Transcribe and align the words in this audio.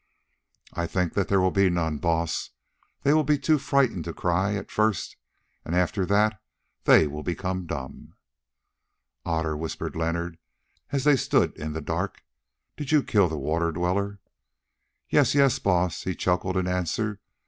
"I 0.73 0.87
think 0.87 1.13
that 1.13 1.27
there 1.27 1.39
will 1.39 1.51
be 1.51 1.69
none, 1.69 1.99
Baas; 1.99 2.49
they 3.03 3.13
will 3.13 3.23
be 3.23 3.37
too 3.37 3.59
frightened 3.59 4.05
to 4.05 4.13
cry 4.15 4.55
at 4.55 4.71
first, 4.71 5.15
and 5.63 5.75
after 5.75 6.07
that 6.07 6.41
they 6.85 7.05
will 7.05 7.21
become 7.21 7.67
dumb." 7.67 8.15
"Otter," 9.27 9.55
whispered 9.55 9.95
Leonard, 9.95 10.39
as 10.91 11.03
they 11.03 11.15
stood 11.17 11.55
in 11.55 11.73
the 11.73 11.81
dark, 11.81 12.23
"did 12.77 12.91
you 12.91 13.03
kill 13.03 13.29
the 13.29 13.37
Water 13.37 13.71
Dweller?" 13.71 14.19
"Yes, 15.07 15.35
yes, 15.35 15.59
Baas," 15.59 16.01
he 16.01 16.15
chuckled 16.15 16.57
in 16.57 16.65
answer. 16.67 17.19